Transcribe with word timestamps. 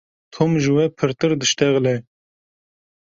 Tom 0.35 0.51
ji 0.61 0.69
we 0.75 0.83
pirtir 0.97 1.31
dişitexile. 1.41 1.95